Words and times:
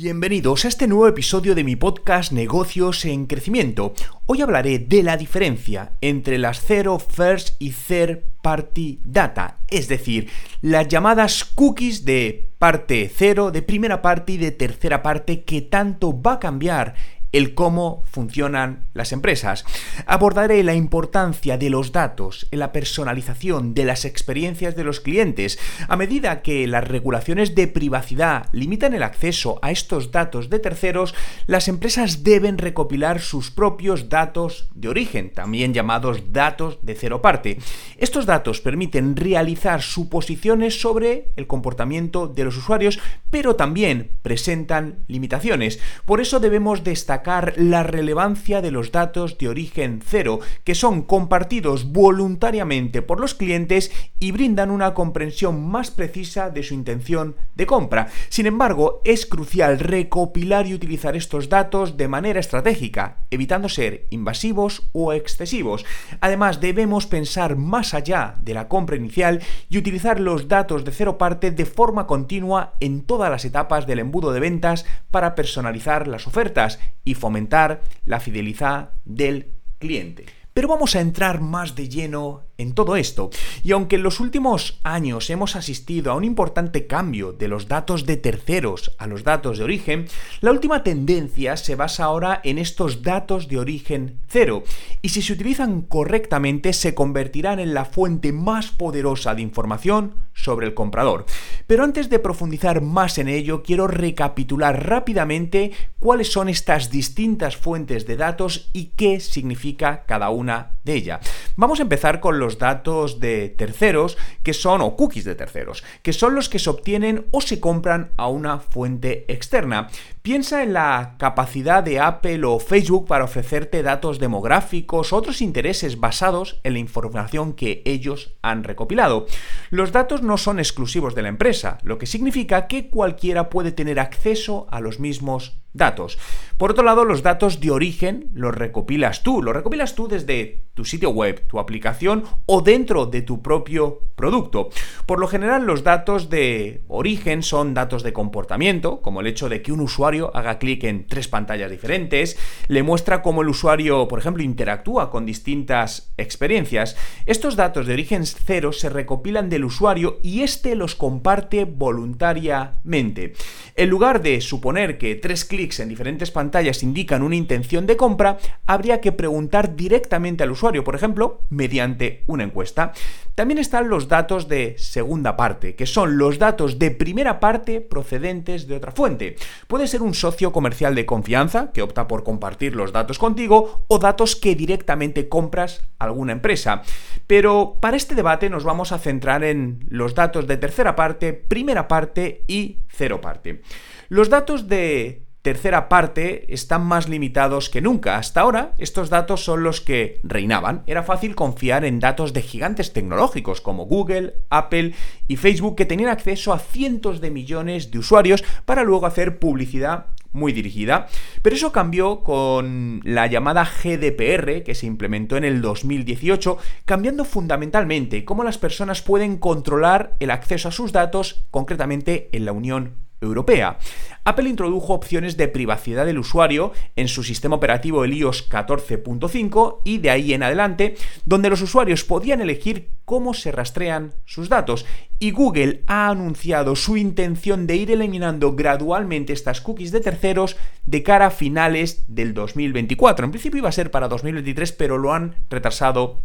Bienvenidos 0.00 0.64
a 0.64 0.68
este 0.68 0.86
nuevo 0.86 1.08
episodio 1.08 1.56
de 1.56 1.64
mi 1.64 1.74
podcast 1.74 2.30
Negocios 2.30 3.04
en 3.04 3.26
Crecimiento. 3.26 3.94
Hoy 4.26 4.42
hablaré 4.42 4.78
de 4.78 5.02
la 5.02 5.16
diferencia 5.16 5.94
entre 6.00 6.38
las 6.38 6.64
Zero 6.64 7.00
First 7.00 7.56
y 7.58 7.72
Third 7.72 8.20
Party 8.40 9.00
Data, 9.02 9.58
es 9.66 9.88
decir, 9.88 10.30
las 10.62 10.86
llamadas 10.86 11.44
cookies 11.44 12.04
de 12.04 12.52
parte 12.60 13.10
cero, 13.12 13.50
de 13.50 13.62
primera 13.62 14.00
parte 14.00 14.34
y 14.34 14.36
de 14.36 14.52
tercera 14.52 15.02
parte 15.02 15.42
que 15.42 15.62
tanto 15.62 16.22
va 16.22 16.34
a 16.34 16.38
cambiar 16.38 16.94
el 17.32 17.54
cómo 17.54 18.02
funcionan 18.06 18.86
las 18.94 19.12
empresas. 19.12 19.64
Abordaré 20.06 20.62
la 20.62 20.74
importancia 20.74 21.58
de 21.58 21.70
los 21.70 21.92
datos 21.92 22.46
en 22.50 22.60
la 22.60 22.72
personalización 22.72 23.74
de 23.74 23.84
las 23.84 24.04
experiencias 24.04 24.76
de 24.76 24.84
los 24.84 25.00
clientes. 25.00 25.58
A 25.88 25.96
medida 25.96 26.42
que 26.42 26.66
las 26.66 26.86
regulaciones 26.86 27.54
de 27.54 27.68
privacidad 27.68 28.46
limitan 28.52 28.94
el 28.94 29.02
acceso 29.02 29.58
a 29.62 29.70
estos 29.70 30.10
datos 30.10 30.48
de 30.48 30.58
terceros, 30.58 31.14
las 31.46 31.68
empresas 31.68 32.24
deben 32.24 32.58
recopilar 32.58 33.20
sus 33.20 33.50
propios 33.50 34.08
datos 34.08 34.68
de 34.74 34.88
origen, 34.88 35.32
también 35.32 35.74
llamados 35.74 36.32
datos 36.32 36.78
de 36.82 36.94
cero 36.94 37.20
parte. 37.20 37.58
Estos 37.98 38.26
datos 38.26 38.60
permiten 38.60 39.16
realizar 39.16 39.82
suposiciones 39.82 40.80
sobre 40.80 41.32
el 41.36 41.46
comportamiento 41.46 42.26
de 42.26 42.44
los 42.44 42.56
usuarios, 42.56 43.00
pero 43.30 43.56
también 43.56 44.12
presentan 44.22 45.04
limitaciones. 45.08 45.78
Por 46.06 46.20
eso 46.20 46.40
debemos 46.40 46.84
destacar 46.84 47.17
la 47.56 47.82
relevancia 47.82 48.62
de 48.62 48.70
los 48.70 48.92
datos 48.92 49.38
de 49.38 49.48
origen 49.48 50.00
cero, 50.04 50.40
que 50.64 50.74
son 50.74 51.02
compartidos 51.02 51.92
voluntariamente 51.92 53.02
por 53.02 53.20
los 53.20 53.34
clientes 53.34 53.90
y 54.18 54.32
brindan 54.32 54.70
una 54.70 54.94
comprensión 54.94 55.68
más 55.68 55.90
precisa 55.90 56.50
de 56.50 56.62
su 56.62 56.74
intención 56.74 57.36
de 57.54 57.66
compra. 57.66 58.08
Sin 58.28 58.46
embargo, 58.46 59.02
es 59.04 59.26
crucial 59.26 59.78
recopilar 59.78 60.66
y 60.66 60.74
utilizar 60.74 61.16
estos 61.16 61.48
datos 61.48 61.96
de 61.96 62.08
manera 62.08 62.40
estratégica, 62.40 63.18
evitando 63.30 63.68
ser 63.68 64.06
invasivos 64.10 64.88
o 64.92 65.12
excesivos. 65.12 65.84
Además, 66.20 66.60
debemos 66.60 67.06
pensar 67.06 67.56
más 67.56 67.94
allá 67.94 68.36
de 68.40 68.54
la 68.54 68.68
compra 68.68 68.96
inicial 68.96 69.40
y 69.68 69.78
utilizar 69.78 70.20
los 70.20 70.48
datos 70.48 70.84
de 70.84 70.92
cero 70.92 71.18
parte 71.18 71.50
de 71.50 71.66
forma 71.66 72.06
continua 72.06 72.74
en 72.80 73.02
todas 73.02 73.30
las 73.30 73.44
etapas 73.44 73.86
del 73.86 73.98
embudo 73.98 74.32
de 74.32 74.40
ventas 74.40 74.84
para 75.10 75.34
personalizar 75.34 76.08
las 76.08 76.26
ofertas 76.26 76.78
y 77.08 77.14
fomentar 77.14 77.80
la 78.04 78.20
fidelidad 78.20 78.90
del 79.06 79.54
cliente. 79.78 80.26
Pero 80.52 80.68
vamos 80.68 80.94
a 80.94 81.00
entrar 81.00 81.40
más 81.40 81.74
de 81.74 81.88
lleno 81.88 82.47
en 82.58 82.72
todo 82.72 82.96
esto. 82.96 83.30
Y 83.62 83.70
aunque 83.70 83.96
en 83.96 84.02
los 84.02 84.18
últimos 84.18 84.80
años 84.82 85.30
hemos 85.30 85.54
asistido 85.54 86.10
a 86.10 86.16
un 86.16 86.24
importante 86.24 86.88
cambio 86.88 87.32
de 87.32 87.46
los 87.46 87.68
datos 87.68 88.04
de 88.04 88.16
terceros 88.16 88.96
a 88.98 89.06
los 89.06 89.22
datos 89.22 89.58
de 89.58 89.64
origen, 89.64 90.06
la 90.40 90.50
última 90.50 90.82
tendencia 90.82 91.56
se 91.56 91.76
basa 91.76 92.04
ahora 92.04 92.40
en 92.42 92.58
estos 92.58 93.02
datos 93.02 93.46
de 93.46 93.58
origen 93.58 94.18
cero. 94.26 94.64
Y 95.02 95.10
si 95.10 95.22
se 95.22 95.32
utilizan 95.32 95.82
correctamente, 95.82 96.72
se 96.72 96.96
convertirán 96.96 97.60
en 97.60 97.74
la 97.74 97.84
fuente 97.84 98.32
más 98.32 98.72
poderosa 98.72 99.36
de 99.36 99.42
información 99.42 100.14
sobre 100.34 100.66
el 100.66 100.74
comprador. 100.74 101.26
Pero 101.68 101.84
antes 101.84 102.10
de 102.10 102.18
profundizar 102.18 102.80
más 102.80 103.18
en 103.18 103.28
ello, 103.28 103.62
quiero 103.62 103.86
recapitular 103.86 104.84
rápidamente 104.86 105.72
cuáles 106.00 106.32
son 106.32 106.48
estas 106.48 106.90
distintas 106.90 107.56
fuentes 107.56 108.06
de 108.06 108.16
datos 108.16 108.70
y 108.72 108.86
qué 108.96 109.20
significa 109.20 110.04
cada 110.06 110.30
una 110.30 110.72
de 110.84 110.94
ellas. 110.94 111.20
Vamos 111.56 111.78
a 111.78 111.82
empezar 111.82 112.20
con 112.20 112.38
los 112.38 112.47
datos 112.56 113.20
de 113.20 113.50
terceros, 113.50 114.16
que 114.42 114.54
son, 114.54 114.80
o 114.80 114.96
cookies 114.96 115.26
de 115.26 115.34
terceros, 115.34 115.84
que 116.02 116.14
son 116.14 116.34
los 116.34 116.48
que 116.48 116.58
se 116.58 116.70
obtienen 116.70 117.26
o 117.32 117.42
se 117.42 117.60
compran 117.60 118.12
a 118.16 118.28
una 118.28 118.60
fuente 118.60 119.26
externa. 119.28 119.88
Piensa 120.22 120.62
en 120.62 120.72
la 120.72 121.16
capacidad 121.18 121.82
de 121.82 122.00
Apple 122.00 122.44
o 122.44 122.58
Facebook 122.58 123.06
para 123.06 123.24
ofrecerte 123.24 123.82
datos 123.82 124.18
demográficos 124.18 125.12
otros 125.12 125.40
intereses 125.42 126.00
basados 126.00 126.60
en 126.64 126.74
la 126.74 126.78
información 126.78 127.52
que 127.52 127.82
ellos 127.84 128.36
han 128.42 128.64
recopilado. 128.64 129.26
Los 129.70 129.92
datos 129.92 130.22
no 130.22 130.38
son 130.38 130.58
exclusivos 130.58 131.14
de 131.14 131.22
la 131.22 131.28
empresa, 131.28 131.78
lo 131.82 131.98
que 131.98 132.06
significa 132.06 132.66
que 132.66 132.88
cualquiera 132.88 133.50
puede 133.50 133.72
tener 133.72 133.98
acceso 133.98 134.66
a 134.70 134.80
los 134.80 135.00
mismos 135.00 135.58
datos. 135.72 136.18
Por 136.56 136.72
otro 136.72 136.84
lado, 136.84 137.04
los 137.04 137.22
datos 137.22 137.60
de 137.60 137.70
origen 137.70 138.30
los 138.34 138.54
recopilas 138.54 139.22
tú, 139.22 139.42
los 139.42 139.54
recopilas 139.54 139.94
tú 139.94 140.08
desde 140.08 140.67
tu 140.78 140.84
sitio 140.84 141.10
web, 141.10 141.42
tu 141.48 141.58
aplicación 141.58 142.22
o 142.46 142.60
dentro 142.60 143.06
de 143.06 143.22
tu 143.22 143.42
propio 143.42 144.02
producto. 144.14 144.68
Por 145.06 145.18
lo 145.18 145.26
general, 145.26 145.64
los 145.64 145.82
datos 145.82 146.30
de 146.30 146.82
origen 146.86 147.42
son 147.42 147.74
datos 147.74 148.04
de 148.04 148.12
comportamiento, 148.12 149.00
como 149.00 149.20
el 149.20 149.26
hecho 149.26 149.48
de 149.48 149.60
que 149.60 149.72
un 149.72 149.80
usuario 149.80 150.30
haga 150.34 150.58
clic 150.58 150.84
en 150.84 151.06
tres 151.06 151.26
pantallas 151.26 151.70
diferentes, 151.70 152.38
le 152.68 152.84
muestra 152.84 153.22
cómo 153.22 153.42
el 153.42 153.48
usuario, 153.48 154.06
por 154.06 154.20
ejemplo, 154.20 154.44
interactúa 154.44 155.10
con 155.10 155.26
distintas 155.26 156.12
experiencias. 156.16 156.96
Estos 157.26 157.56
datos 157.56 157.86
de 157.86 157.94
origen 157.94 158.24
cero 158.24 158.72
se 158.72 158.88
recopilan 158.88 159.48
del 159.48 159.64
usuario 159.64 160.18
y 160.22 160.42
éste 160.42 160.76
los 160.76 160.94
comparte 160.94 161.64
voluntariamente. 161.64 163.32
En 163.74 163.88
lugar 163.88 164.22
de 164.22 164.40
suponer 164.40 164.98
que 164.98 165.16
tres 165.16 165.44
clics 165.44 165.80
en 165.80 165.88
diferentes 165.88 166.30
pantallas 166.30 166.82
indican 166.84 167.22
una 167.22 167.36
intención 167.36 167.86
de 167.86 167.96
compra, 167.96 168.38
habría 168.66 169.00
que 169.00 169.12
preguntar 169.12 169.74
directamente 169.76 170.42
al 170.42 170.50
usuario, 170.50 170.67
por 170.84 170.94
ejemplo, 170.94 171.40
mediante 171.50 172.24
una 172.26 172.44
encuesta. 172.44 172.92
También 173.34 173.58
están 173.58 173.88
los 173.88 174.08
datos 174.08 174.48
de 174.48 174.74
segunda 174.78 175.36
parte, 175.36 175.74
que 175.74 175.86
son 175.86 176.18
los 176.18 176.38
datos 176.38 176.78
de 176.78 176.90
primera 176.90 177.40
parte 177.40 177.80
procedentes 177.80 178.66
de 178.66 178.76
otra 178.76 178.92
fuente. 178.92 179.36
Puede 179.66 179.86
ser 179.86 180.02
un 180.02 180.14
socio 180.14 180.52
comercial 180.52 180.94
de 180.94 181.06
confianza 181.06 181.70
que 181.72 181.82
opta 181.82 182.08
por 182.08 182.24
compartir 182.24 182.74
los 182.74 182.92
datos 182.92 183.18
contigo 183.18 183.84
o 183.86 183.98
datos 183.98 184.36
que 184.36 184.54
directamente 184.54 185.28
compras 185.28 185.84
a 185.98 186.04
alguna 186.04 186.32
empresa. 186.32 186.82
Pero 187.26 187.78
para 187.80 187.96
este 187.96 188.14
debate 188.14 188.50
nos 188.50 188.64
vamos 188.64 188.92
a 188.92 188.98
centrar 188.98 189.44
en 189.44 189.84
los 189.88 190.14
datos 190.14 190.46
de 190.46 190.56
tercera 190.56 190.96
parte, 190.96 191.32
primera 191.32 191.86
parte 191.86 192.44
y 192.48 192.78
cero 192.88 193.20
parte. 193.20 193.62
Los 194.08 194.30
datos 194.30 194.68
de 194.68 195.27
tercera 195.48 195.88
parte 195.88 196.44
están 196.52 196.84
más 196.84 197.08
limitados 197.08 197.70
que 197.70 197.80
nunca. 197.80 198.18
Hasta 198.18 198.42
ahora, 198.42 198.74
estos 198.76 199.08
datos 199.08 199.42
son 199.42 199.62
los 199.62 199.80
que 199.80 200.20
reinaban. 200.22 200.82
Era 200.86 201.02
fácil 201.02 201.34
confiar 201.34 201.86
en 201.86 202.00
datos 202.00 202.34
de 202.34 202.42
gigantes 202.42 202.92
tecnológicos 202.92 203.62
como 203.62 203.86
Google, 203.86 204.34
Apple 204.50 204.92
y 205.26 205.36
Facebook 205.36 205.74
que 205.74 205.86
tenían 205.86 206.10
acceso 206.10 206.52
a 206.52 206.58
cientos 206.58 207.22
de 207.22 207.30
millones 207.30 207.90
de 207.90 207.98
usuarios 207.98 208.44
para 208.66 208.84
luego 208.84 209.06
hacer 209.06 209.38
publicidad 209.38 210.08
muy 210.32 210.52
dirigida. 210.52 211.06
Pero 211.40 211.56
eso 211.56 211.72
cambió 211.72 212.20
con 212.20 213.00
la 213.04 213.26
llamada 213.26 213.64
GDPR 213.64 214.62
que 214.64 214.74
se 214.74 214.84
implementó 214.84 215.38
en 215.38 215.44
el 215.44 215.62
2018, 215.62 216.58
cambiando 216.84 217.24
fundamentalmente 217.24 218.26
cómo 218.26 218.44
las 218.44 218.58
personas 218.58 219.00
pueden 219.00 219.38
controlar 219.38 220.14
el 220.20 220.30
acceso 220.30 220.68
a 220.68 220.72
sus 220.72 220.92
datos, 220.92 221.46
concretamente 221.50 222.28
en 222.32 222.44
la 222.44 222.52
Unión 222.52 223.07
Europea. 223.20 223.78
Apple 224.24 224.48
introdujo 224.48 224.92
opciones 224.92 225.36
de 225.36 225.48
privacidad 225.48 226.04
del 226.04 226.18
usuario 226.18 226.72
en 226.96 227.08
su 227.08 227.22
sistema 227.22 227.56
operativo 227.56 228.04
el 228.04 228.12
iOS 228.12 228.50
14.5 228.50 229.80
y 229.84 229.98
de 229.98 230.10
ahí 230.10 230.34
en 230.34 230.42
adelante, 230.42 230.96
donde 231.24 231.48
los 231.48 231.62
usuarios 231.62 232.04
podían 232.04 232.40
elegir 232.40 232.90
cómo 233.04 233.32
se 233.32 233.52
rastrean 233.52 234.12
sus 234.26 234.50
datos. 234.50 234.84
Y 235.18 235.30
Google 235.30 235.82
ha 235.86 236.08
anunciado 236.08 236.76
su 236.76 236.98
intención 236.98 237.66
de 237.66 237.76
ir 237.76 237.90
eliminando 237.90 238.54
gradualmente 238.54 239.32
estas 239.32 239.62
cookies 239.62 239.92
de 239.92 240.00
terceros 240.00 240.56
de 240.84 241.02
cara 241.02 241.26
a 241.26 241.30
finales 241.30 242.04
del 242.06 242.34
2024. 242.34 243.24
En 243.24 243.30
principio 243.30 243.58
iba 243.58 243.70
a 243.70 243.72
ser 243.72 243.90
para 243.90 244.08
2023, 244.08 244.72
pero 244.72 244.98
lo 244.98 245.14
han 245.14 245.36
retrasado 245.48 246.22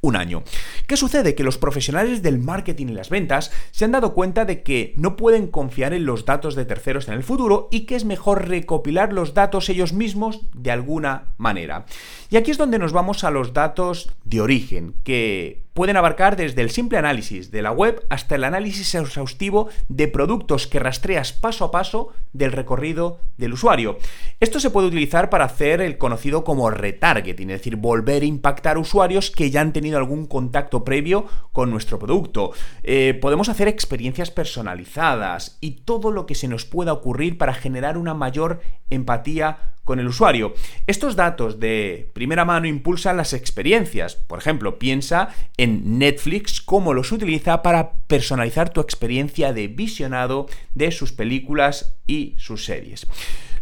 un 0.00 0.16
año. 0.16 0.42
¿Qué 0.86 0.96
sucede? 0.96 1.34
Que 1.34 1.44
los 1.44 1.58
profesionales 1.58 2.22
del 2.22 2.38
marketing 2.38 2.88
y 2.88 2.92
las 2.92 3.10
ventas 3.10 3.50
se 3.70 3.84
han 3.84 3.92
dado 3.92 4.14
cuenta 4.14 4.44
de 4.44 4.62
que 4.62 4.94
no 4.96 5.16
pueden 5.16 5.48
confiar 5.48 5.92
en 5.92 6.06
los 6.06 6.24
datos 6.24 6.54
de 6.54 6.64
terceros 6.64 7.08
en 7.08 7.14
el 7.14 7.24
futuro 7.24 7.68
y 7.70 7.80
que 7.80 7.96
es 7.96 8.04
mejor 8.04 8.48
recopilar 8.48 9.12
los 9.12 9.34
datos 9.34 9.68
ellos 9.68 9.92
mismos 9.92 10.40
de 10.54 10.70
alguna 10.70 11.34
manera. 11.36 11.86
Y 12.30 12.36
aquí 12.36 12.50
es 12.50 12.58
donde 12.58 12.78
nos 12.78 12.92
vamos 12.92 13.24
a 13.24 13.30
los 13.30 13.52
datos 13.52 14.10
de 14.24 14.40
origen, 14.40 14.94
que 15.02 15.67
pueden 15.78 15.96
abarcar 15.96 16.34
desde 16.34 16.60
el 16.62 16.70
simple 16.70 16.98
análisis 16.98 17.52
de 17.52 17.62
la 17.62 17.70
web 17.70 18.04
hasta 18.10 18.34
el 18.34 18.42
análisis 18.42 18.96
exhaustivo 18.96 19.68
de 19.86 20.08
productos 20.08 20.66
que 20.66 20.80
rastreas 20.80 21.32
paso 21.32 21.64
a 21.64 21.70
paso 21.70 22.08
del 22.32 22.50
recorrido 22.50 23.20
del 23.36 23.52
usuario. 23.52 23.96
Esto 24.40 24.58
se 24.58 24.70
puede 24.70 24.88
utilizar 24.88 25.30
para 25.30 25.44
hacer 25.44 25.80
el 25.80 25.96
conocido 25.96 26.42
como 26.42 26.68
retargeting, 26.68 27.50
es 27.50 27.60
decir, 27.60 27.76
volver 27.76 28.24
a 28.24 28.26
impactar 28.26 28.76
usuarios 28.76 29.30
que 29.30 29.52
ya 29.52 29.60
han 29.60 29.72
tenido 29.72 29.98
algún 29.98 30.26
contacto 30.26 30.82
previo 30.82 31.26
con 31.52 31.70
nuestro 31.70 32.00
producto. 32.00 32.50
Eh, 32.82 33.16
podemos 33.22 33.48
hacer 33.48 33.68
experiencias 33.68 34.32
personalizadas 34.32 35.58
y 35.60 35.82
todo 35.82 36.10
lo 36.10 36.26
que 36.26 36.34
se 36.34 36.48
nos 36.48 36.64
pueda 36.64 36.92
ocurrir 36.92 37.38
para 37.38 37.54
generar 37.54 37.98
una 37.98 38.14
mayor 38.14 38.62
empatía 38.90 39.76
con 39.88 40.00
el 40.00 40.08
usuario. 40.08 40.52
Estos 40.86 41.16
datos 41.16 41.60
de 41.60 42.10
primera 42.12 42.44
mano 42.44 42.66
impulsan 42.66 43.16
las 43.16 43.32
experiencias. 43.32 44.16
Por 44.16 44.38
ejemplo, 44.38 44.78
piensa 44.78 45.30
en 45.56 45.98
Netflix, 45.98 46.60
cómo 46.60 46.92
los 46.92 47.10
utiliza 47.10 47.62
para 47.62 47.92
personalizar 48.06 48.68
tu 48.68 48.82
experiencia 48.82 49.54
de 49.54 49.66
visionado 49.68 50.46
de 50.74 50.92
sus 50.92 51.12
películas 51.12 51.94
y 52.06 52.34
sus 52.36 52.66
series. 52.66 53.06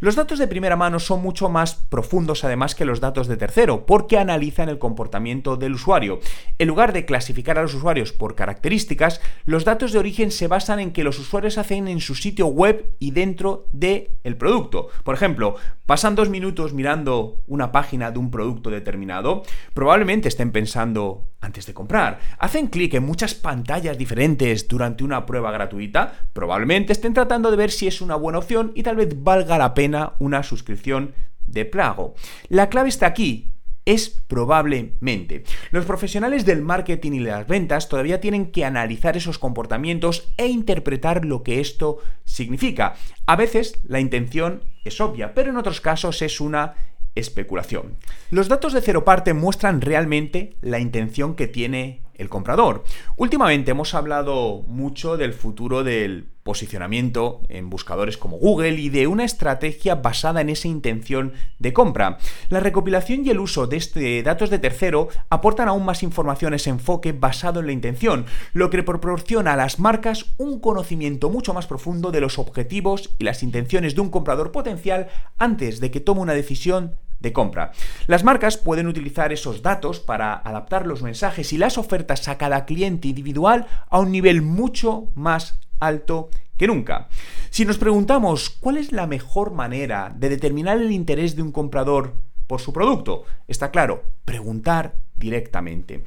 Los 0.00 0.16
datos 0.16 0.38
de 0.38 0.48
primera 0.48 0.76
mano 0.76 0.98
son 0.98 1.22
mucho 1.22 1.48
más 1.48 1.75
profundos 1.75 2.44
además 2.44 2.75
que 2.75 2.84
los 2.84 3.00
datos 3.00 3.28
de 3.28 3.37
tercero, 3.37 3.87
porque 3.87 4.19
analizan 4.19 4.69
el 4.69 4.78
comportamiento 4.78 5.56
del 5.56 5.75
usuario. 5.75 6.20
En 6.58 6.69
lugar 6.69 6.93
de 6.93 7.04
clasificar 7.04 7.58
a 7.58 7.62
los 7.62 7.75
usuarios 7.75 8.12
por 8.12 8.34
características, 8.34 9.20
los 9.44 9.64
datos 9.64 9.93
de 9.93 9.98
origen 9.98 10.31
se 10.31 10.48
basan 10.48 10.81
en 10.81 10.93
que 10.93 11.04
los 11.04 11.19
usuarios 11.19 11.58
hacen 11.58 11.88
en 11.88 12.00
su 12.00 12.14
sitio 12.14 12.46
web 12.46 12.94
y 12.98 13.10
dentro 13.10 13.66
del 13.72 14.10
el 14.25 14.37
producto. 14.37 14.88
Por 15.04 15.14
ejemplo, 15.14 15.56
pasan 15.87 16.14
dos 16.14 16.28
minutos 16.28 16.72
mirando 16.72 17.42
una 17.46 17.72
página 17.72 18.10
de 18.10 18.19
un 18.19 18.31
producto 18.31 18.70
determinado, 18.70 19.42
probablemente 19.75 20.28
estén 20.28 20.52
pensando 20.52 21.28
antes 21.40 21.66
de 21.66 21.74
comprar. 21.74 22.18
Hacen 22.38 22.68
clic 22.68 22.94
en 22.94 23.04
muchas 23.04 23.34
pantallas 23.34 23.98
diferentes 23.98 24.68
durante 24.68 25.04
una 25.04 25.26
prueba 25.26 25.50
gratuita, 25.50 26.28
probablemente 26.32 26.92
estén 26.92 27.14
tratando 27.14 27.50
de 27.50 27.56
ver 27.56 27.70
si 27.70 27.86
es 27.86 28.00
una 28.00 28.16
buena 28.16 28.38
opción 28.38 28.72
y 28.74 28.82
tal 28.82 28.96
vez 28.96 29.22
valga 29.22 29.58
la 29.58 29.74
pena 29.74 30.14
una 30.18 30.42
suscripción 30.42 31.14
de 31.46 31.64
plago. 31.64 32.14
La 32.48 32.68
clave 32.68 32.88
está 32.88 33.06
aquí, 33.06 33.52
es 33.86 34.10
probablemente. 34.10 35.44
Los 35.70 35.84
profesionales 35.84 36.44
del 36.44 36.60
marketing 36.60 37.12
y 37.12 37.20
las 37.20 37.46
ventas 37.46 37.88
todavía 37.88 38.20
tienen 38.20 38.50
que 38.50 38.64
analizar 38.64 39.16
esos 39.16 39.38
comportamientos 39.38 40.28
e 40.36 40.48
interpretar 40.48 41.24
lo 41.24 41.44
que 41.44 41.60
esto 41.60 41.98
significa. 42.24 42.96
A 43.26 43.36
veces 43.36 43.80
la 43.84 44.00
intención 44.00 44.64
es 44.84 45.00
obvia, 45.00 45.34
pero 45.34 45.50
en 45.50 45.56
otros 45.56 45.80
casos 45.80 46.20
es 46.22 46.40
una 46.40 46.74
especulación. 47.16 47.96
Los 48.30 48.48
datos 48.48 48.72
de 48.72 48.80
cero 48.80 49.04
parte 49.04 49.34
muestran 49.34 49.80
realmente 49.80 50.56
la 50.60 50.78
intención 50.78 51.34
que 51.34 51.48
tiene 51.48 52.06
el 52.14 52.28
comprador. 52.28 52.84
Últimamente 53.16 53.72
hemos 53.72 53.94
hablado 53.94 54.62
mucho 54.66 55.16
del 55.16 55.34
futuro 55.34 55.84
del 55.84 56.28
posicionamiento 56.42 57.40
en 57.48 57.68
buscadores 57.68 58.16
como 58.16 58.38
Google 58.38 58.80
y 58.80 58.88
de 58.88 59.08
una 59.08 59.24
estrategia 59.24 59.96
basada 59.96 60.40
en 60.40 60.48
esa 60.48 60.68
intención 60.68 61.32
de 61.58 61.72
compra. 61.72 62.18
La 62.50 62.60
recopilación 62.60 63.26
y 63.26 63.30
el 63.30 63.40
uso 63.40 63.66
de 63.66 63.76
este 63.76 64.22
datos 64.22 64.48
de 64.48 64.60
tercero 64.60 65.08
aportan 65.28 65.68
aún 65.68 65.84
más 65.84 66.04
información 66.04 66.52
a 66.52 66.56
ese 66.56 66.70
enfoque 66.70 67.12
basado 67.12 67.60
en 67.60 67.66
la 67.66 67.72
intención, 67.72 68.26
lo 68.52 68.70
que 68.70 68.82
proporciona 68.84 69.54
a 69.54 69.56
las 69.56 69.80
marcas 69.80 70.26
un 70.38 70.60
conocimiento 70.60 71.30
mucho 71.30 71.52
más 71.52 71.66
profundo 71.66 72.12
de 72.12 72.20
los 72.20 72.38
objetivos 72.38 73.10
y 73.18 73.24
las 73.24 73.42
intenciones 73.42 73.96
de 73.96 74.02
un 74.02 74.10
comprador 74.10 74.52
potencial 74.52 75.08
antes 75.38 75.80
de 75.80 75.90
que 75.90 76.00
tome 76.00 76.20
una 76.20 76.34
decisión 76.34 76.96
compra. 77.32 77.73
Las 78.06 78.25
marcas 78.25 78.56
pueden 78.56 78.87
utilizar 78.87 79.32
esos 79.32 79.62
datos 79.62 80.00
para 80.00 80.34
adaptar 80.34 80.87
los 80.87 81.02
mensajes 81.02 81.52
y 81.52 81.58
las 81.58 81.78
ofertas 81.78 82.28
a 82.28 82.38
cada 82.38 82.64
cliente 82.64 83.08
individual 83.08 83.67
a 83.88 83.99
un 83.99 84.12
nivel 84.12 84.43
mucho 84.43 85.08
más 85.14 85.58
alto 85.81 86.31
que 86.56 86.67
nunca. 86.67 87.08
Si 87.50 87.64
nos 87.64 87.78
preguntamos 87.78 88.50
cuál 88.50 88.78
es 88.78 88.93
la 88.93 89.06
mejor 89.06 89.52
manera 89.52 90.12
de 90.17 90.28
determinar 90.28 90.78
el 90.78 90.93
interés 90.93 91.37
de 91.37 91.43
un 91.43 91.52
comprador 91.52 92.14
por 92.46 92.61
su 92.61 92.73
producto, 92.73 93.25
está 93.49 93.70
claro, 93.70 94.05
preguntar 94.25 94.94
directamente. 95.16 96.04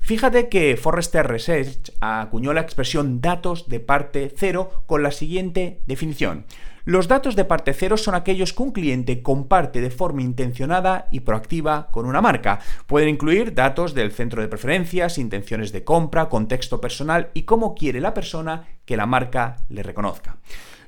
Fíjate 0.00 0.48
que 0.48 0.76
Forrester 0.76 1.26
Research 1.26 1.92
acuñó 2.00 2.52
la 2.52 2.60
expresión 2.60 3.20
datos 3.20 3.68
de 3.68 3.80
parte 3.80 4.32
cero 4.34 4.82
con 4.86 5.02
la 5.02 5.10
siguiente 5.12 5.82
definición. 5.86 6.46
Los 6.84 7.08
datos 7.08 7.36
de 7.36 7.44
parte 7.44 7.74
cero 7.74 7.96
son 7.96 8.14
aquellos 8.14 8.52
que 8.52 8.62
un 8.62 8.72
cliente 8.72 9.22
comparte 9.22 9.80
de 9.80 9.90
forma 9.90 10.22
intencionada 10.22 11.08
y 11.10 11.20
proactiva 11.20 11.88
con 11.90 12.06
una 12.06 12.22
marca. 12.22 12.58
Pueden 12.86 13.10
incluir 13.10 13.54
datos 13.54 13.94
del 13.94 14.12
centro 14.12 14.40
de 14.40 14.48
preferencias, 14.48 15.18
intenciones 15.18 15.72
de 15.72 15.84
compra, 15.84 16.28
contexto 16.28 16.80
personal 16.80 17.30
y 17.34 17.42
cómo 17.42 17.74
quiere 17.74 18.00
la 18.00 18.14
persona 18.14 18.66
que 18.86 18.96
la 18.96 19.06
marca 19.06 19.56
le 19.68 19.82
reconozca. 19.82 20.38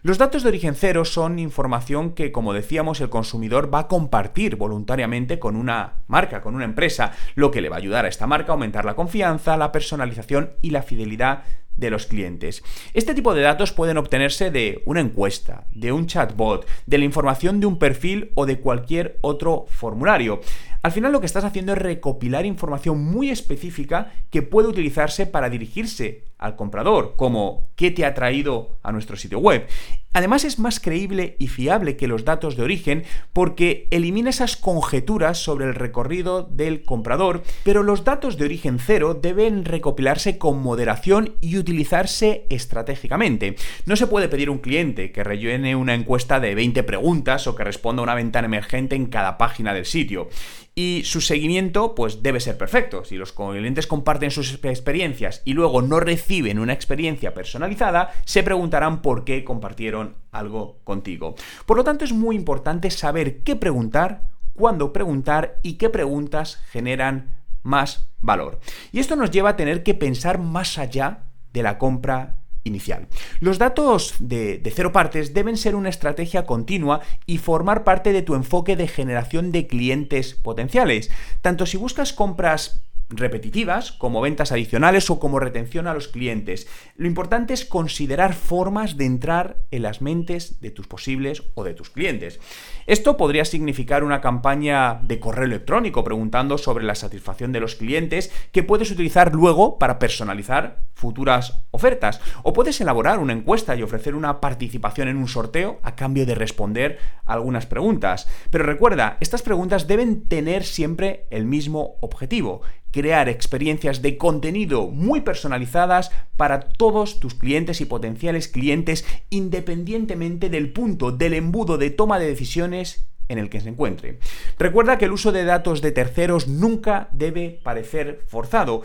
Los 0.04 0.19
datos 0.19 0.43
de 0.43 0.49
origen 0.49 0.75
cero 0.75 1.04
son 1.04 1.38
información 1.38 2.10
que, 2.10 2.32
como 2.32 2.52
decíamos, 2.52 3.00
el 3.00 3.08
consumidor 3.08 3.72
va 3.72 3.78
a 3.78 3.87
compartir 3.87 4.56
voluntariamente 4.56 5.38
con 5.38 5.54
una 5.54 6.02
marca, 6.08 6.40
con 6.40 6.56
una 6.56 6.64
empresa, 6.64 7.12
lo 7.37 7.52
que 7.52 7.60
le 7.60 7.69
va 7.69 7.76
a 7.76 7.78
ayudar 7.78 8.04
a 8.04 8.08
esta 8.08 8.26
marca 8.26 8.50
a 8.50 8.54
aumentar 8.54 8.84
la 8.84 8.96
confianza, 8.96 9.56
la 9.56 9.70
personalización 9.70 10.54
y 10.60 10.70
la 10.70 10.82
fidelidad 10.82 11.44
de 11.76 11.90
los 11.90 12.06
clientes. 12.06 12.64
Este 12.94 13.14
tipo 13.14 13.32
de 13.32 13.43
datos 13.43 13.70
pueden 13.70 13.96
obtenerse 13.96 14.50
de 14.50 14.82
una 14.87 15.00
encuesta, 15.00 15.69
de 15.70 15.93
un 15.93 16.08
chatbot, 16.08 16.66
de 16.84 16.98
la 16.98 17.05
información 17.05 17.60
de 17.60 17.66
un 17.66 17.78
perfil 17.78 18.32
o 18.34 18.44
de 18.44 18.58
cualquier 18.58 19.20
otro 19.20 19.66
formulario. 19.69 20.40
Al 20.82 20.90
final 20.90 21.12
lo 21.12 21.20
que 21.20 21.26
estás 21.26 21.44
haciendo 21.44 21.75
es 21.75 21.78
recopilar 21.78 22.44
información 22.44 23.05
muy 23.05 23.31
específica 23.31 24.12
que 24.31 24.43
puede 24.43 24.66
utilizarse 24.66 25.26
para 25.26 25.48
dirigirse 25.48 26.25
al 26.42 26.56
comprador, 26.56 27.14
como 27.16 27.70
qué 27.76 27.90
te 27.90 28.04
ha 28.04 28.14
traído 28.14 28.78
a 28.82 28.92
nuestro 28.92 29.16
sitio 29.16 29.38
web. 29.38 29.66
Además 30.14 30.44
es 30.44 30.58
más 30.58 30.78
creíble 30.78 31.36
y 31.38 31.48
fiable 31.48 31.96
que 31.96 32.06
los 32.06 32.26
datos 32.26 32.54
de 32.54 32.62
origen 32.62 33.04
porque 33.32 33.88
elimina 33.90 34.28
esas 34.28 34.56
conjeturas 34.56 35.38
sobre 35.38 35.64
el 35.64 35.74
recorrido 35.74 36.42
del 36.42 36.84
comprador, 36.84 37.42
pero 37.64 37.82
los 37.82 38.04
datos 38.04 38.36
de 38.36 38.44
origen 38.44 38.78
cero 38.78 39.14
deben 39.14 39.64
recopilarse 39.64 40.36
con 40.36 40.62
moderación 40.62 41.36
y 41.40 41.56
utilizarse 41.56 42.46
estratégicamente. 42.50 43.56
No 43.86 43.96
se 43.96 44.06
puede 44.06 44.28
pedir 44.28 44.50
un 44.50 44.58
cliente 44.58 45.12
que 45.12 45.24
rellene 45.24 45.76
una 45.76 45.94
encuesta 45.94 46.40
de 46.40 46.54
20 46.54 46.82
preguntas 46.82 47.46
o 47.46 47.54
que 47.54 47.64
responda 47.64 48.00
a 48.00 48.04
una 48.04 48.14
ventana 48.14 48.46
emergente 48.46 48.96
en 48.96 49.06
cada 49.06 49.38
página 49.38 49.72
del 49.72 49.86
sitio 49.86 50.28
y 50.74 51.02
su 51.04 51.20
seguimiento 51.20 51.94
pues 51.94 52.22
debe 52.22 52.40
ser 52.40 52.56
perfecto. 52.56 53.04
Si 53.04 53.16
los 53.16 53.32
clientes 53.32 53.86
comparten 53.86 54.30
sus 54.30 54.58
experiencias 54.64 55.42
y 55.44 55.52
luego 55.52 55.82
no 55.82 56.00
una 56.40 56.73
experiencia 56.73 57.34
personalizada, 57.34 58.12
se 58.25 58.43
preguntarán 58.43 59.02
por 59.02 59.25
qué 59.25 59.44
compartieron 59.44 60.17
algo 60.31 60.79
contigo. 60.84 61.34
Por 61.67 61.76
lo 61.76 61.84
tanto, 61.84 62.05
es 62.05 62.12
muy 62.12 62.37
importante 62.37 62.90
saber 62.90 63.43
qué 63.43 63.55
preguntar, 63.55 64.23
cuándo 64.55 64.93
preguntar 64.93 65.58
y 65.62 65.75
qué 65.75 65.90
preguntas 65.90 66.58
generan 66.70 67.34
más 67.62 68.08
valor. 68.20 68.61
Y 68.93 69.00
esto 69.00 69.14
nos 69.17 69.31
lleva 69.31 69.50
a 69.50 69.56
tener 69.56 69.82
que 69.82 69.94
pensar 69.94 70.38
más 70.38 70.79
allá 70.79 71.25
de 71.52 71.62
la 71.62 71.76
compra 71.76 72.37
inicial. 72.64 73.08
Los 73.40 73.58
datos 73.58 74.14
de, 74.20 74.58
de, 74.58 74.70
cero 74.70 74.93
partes 74.93 75.34
deben 75.34 75.56
ser 75.56 75.75
una 75.75 75.88
estrategia 75.88 76.46
continua 76.46 77.00
y 77.26 77.38
formar 77.38 77.84
parte 77.84 78.12
de 78.12 78.23
tu 78.23 78.34
enfoque 78.34 78.76
de 78.76 78.88
generación 78.88 79.52
de 79.52 79.67
clientes 79.67 80.34
potenciales. 80.34 81.11
Tanto 81.40 81.67
si 81.67 81.76
buscas 81.76 82.12
compras 82.12 82.81
repetitivas, 83.16 83.92
como 83.92 84.20
ventas 84.20 84.52
adicionales 84.52 85.10
o 85.10 85.18
como 85.18 85.38
retención 85.38 85.86
a 85.86 85.94
los 85.94 86.08
clientes. 86.08 86.66
Lo 86.96 87.06
importante 87.06 87.54
es 87.54 87.64
considerar 87.64 88.34
formas 88.34 88.96
de 88.96 89.06
entrar 89.06 89.58
en 89.70 89.82
las 89.82 90.00
mentes 90.00 90.60
de 90.60 90.70
tus 90.70 90.86
posibles 90.86 91.42
o 91.54 91.64
de 91.64 91.74
tus 91.74 91.90
clientes. 91.90 92.40
Esto 92.86 93.16
podría 93.16 93.44
significar 93.44 94.04
una 94.04 94.20
campaña 94.20 95.00
de 95.02 95.20
correo 95.20 95.44
electrónico 95.44 96.04
preguntando 96.04 96.58
sobre 96.58 96.84
la 96.84 96.94
satisfacción 96.94 97.52
de 97.52 97.60
los 97.60 97.76
clientes 97.76 98.32
que 98.52 98.62
puedes 98.62 98.90
utilizar 98.90 99.34
luego 99.34 99.78
para 99.78 99.98
personalizar 99.98 100.82
futuras 101.02 101.64
ofertas. 101.72 102.20
O 102.44 102.52
puedes 102.52 102.80
elaborar 102.80 103.18
una 103.18 103.32
encuesta 103.32 103.74
y 103.74 103.82
ofrecer 103.82 104.14
una 104.14 104.40
participación 104.40 105.08
en 105.08 105.16
un 105.16 105.26
sorteo 105.26 105.80
a 105.82 105.96
cambio 105.96 106.24
de 106.26 106.36
responder 106.36 107.00
algunas 107.26 107.66
preguntas. 107.66 108.28
Pero 108.50 108.64
recuerda, 108.64 109.16
estas 109.18 109.42
preguntas 109.42 109.88
deben 109.88 110.28
tener 110.28 110.62
siempre 110.62 111.26
el 111.30 111.44
mismo 111.44 111.96
objetivo, 112.00 112.62
crear 112.92 113.28
experiencias 113.28 114.00
de 114.00 114.16
contenido 114.16 114.86
muy 114.86 115.22
personalizadas 115.22 116.12
para 116.36 116.60
todos 116.60 117.18
tus 117.18 117.34
clientes 117.34 117.80
y 117.80 117.86
potenciales 117.86 118.46
clientes 118.46 119.04
independientemente 119.28 120.50
del 120.50 120.72
punto 120.72 121.10
del 121.10 121.34
embudo 121.34 121.78
de 121.78 121.90
toma 121.90 122.20
de 122.20 122.28
decisiones 122.28 123.08
en 123.28 123.38
el 123.38 123.48
que 123.48 123.60
se 123.60 123.70
encuentre. 123.70 124.18
Recuerda 124.58 124.98
que 124.98 125.06
el 125.06 125.12
uso 125.12 125.32
de 125.32 125.44
datos 125.44 125.80
de 125.80 125.90
terceros 125.90 126.48
nunca 126.48 127.08
debe 127.12 127.60
parecer 127.62 128.22
forzado. 128.28 128.82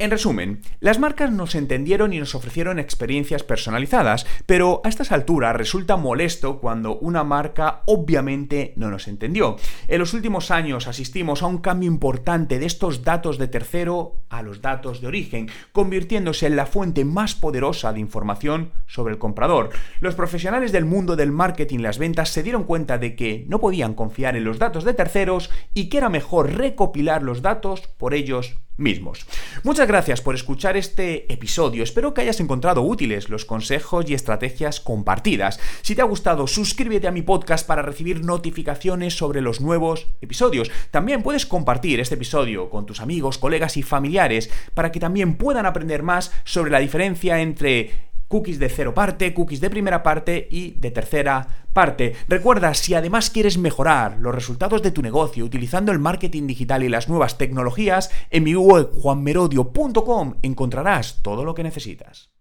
En 0.00 0.12
resumen, 0.12 0.60
las 0.78 1.00
marcas 1.00 1.32
nos 1.32 1.56
entendieron 1.56 2.12
y 2.12 2.20
nos 2.20 2.36
ofrecieron 2.36 2.78
experiencias 2.78 3.42
personalizadas, 3.42 4.26
pero 4.46 4.80
a 4.84 4.88
estas 4.88 5.10
alturas 5.10 5.56
resulta 5.56 5.96
molesto 5.96 6.60
cuando 6.60 7.00
una 7.00 7.24
marca 7.24 7.82
obviamente 7.86 8.74
no 8.76 8.90
nos 8.92 9.08
entendió. 9.08 9.56
En 9.88 9.98
los 9.98 10.14
últimos 10.14 10.52
años 10.52 10.86
asistimos 10.86 11.42
a 11.42 11.46
un 11.46 11.58
cambio 11.58 11.88
importante 11.88 12.60
de 12.60 12.66
estos 12.66 13.02
datos 13.02 13.38
de 13.38 13.48
tercero 13.48 14.22
a 14.28 14.42
los 14.42 14.62
datos 14.62 15.00
de 15.00 15.08
origen, 15.08 15.50
convirtiéndose 15.72 16.46
en 16.46 16.54
la 16.54 16.66
fuente 16.66 17.04
más 17.04 17.34
poderosa 17.34 17.92
de 17.92 17.98
información 17.98 18.70
sobre 18.86 19.14
el 19.14 19.18
comprador. 19.18 19.70
Los 19.98 20.14
profesionales 20.14 20.70
del 20.70 20.84
mundo 20.84 21.16
del 21.16 21.32
marketing 21.32 21.80
y 21.80 21.82
las 21.82 21.98
ventas 21.98 22.28
se 22.28 22.44
dieron 22.44 22.62
cuenta 22.62 22.98
de 22.98 23.16
que 23.16 23.46
no 23.48 23.58
podían 23.58 23.94
confiar 23.94 24.36
en 24.36 24.44
los 24.44 24.60
datos 24.60 24.84
de 24.84 24.94
terceros 24.94 25.50
y 25.74 25.88
que 25.88 25.98
era 25.98 26.08
mejor 26.08 26.52
recopilar 26.52 27.24
los 27.24 27.42
datos 27.42 27.88
por 27.98 28.14
ellos 28.14 28.58
mismos. 28.78 29.26
Muchas 29.64 29.86
gracias 29.86 30.22
por 30.22 30.34
escuchar 30.34 30.76
este 30.76 31.30
episodio. 31.32 31.82
Espero 31.82 32.14
que 32.14 32.22
hayas 32.22 32.40
encontrado 32.40 32.82
útiles 32.82 33.28
los 33.28 33.44
consejos 33.44 34.08
y 34.08 34.14
estrategias 34.14 34.80
compartidas. 34.80 35.60
Si 35.82 35.94
te 35.94 36.02
ha 36.02 36.06
gustado, 36.06 36.46
suscríbete 36.46 37.08
a 37.08 37.12
mi 37.12 37.22
podcast 37.22 37.66
para 37.66 37.82
recibir 37.82 38.24
notificaciones 38.24 39.16
sobre 39.16 39.40
los 39.40 39.60
nuevos 39.60 40.06
episodios. 40.20 40.70
También 40.90 41.22
puedes 41.22 41.44
compartir 41.44 42.00
este 42.00 42.14
episodio 42.14 42.70
con 42.70 42.86
tus 42.86 43.00
amigos, 43.00 43.38
colegas 43.38 43.76
y 43.76 43.82
familiares 43.82 44.50
para 44.74 44.92
que 44.92 45.00
también 45.00 45.36
puedan 45.36 45.66
aprender 45.66 46.02
más 46.02 46.32
sobre 46.44 46.70
la 46.70 46.78
diferencia 46.78 47.40
entre 47.40 48.07
cookies 48.28 48.58
de 48.58 48.68
cero 48.68 48.94
parte, 48.94 49.34
cookies 49.34 49.60
de 49.60 49.70
primera 49.70 50.02
parte 50.02 50.46
y 50.50 50.72
de 50.72 50.90
tercera 50.90 51.66
parte. 51.72 52.14
Recuerda, 52.28 52.74
si 52.74 52.94
además 52.94 53.30
quieres 53.30 53.58
mejorar 53.58 54.18
los 54.20 54.34
resultados 54.34 54.82
de 54.82 54.90
tu 54.90 55.02
negocio 55.02 55.44
utilizando 55.44 55.92
el 55.92 55.98
marketing 55.98 56.46
digital 56.46 56.82
y 56.84 56.88
las 56.88 57.08
nuevas 57.08 57.38
tecnologías, 57.38 58.10
en 58.30 58.44
mi 58.44 58.54
web 58.54 58.90
juanmerodio.com 58.92 60.34
encontrarás 60.42 61.22
todo 61.22 61.44
lo 61.44 61.54
que 61.54 61.62
necesitas. 61.62 62.37